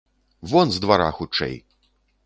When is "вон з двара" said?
0.53-1.11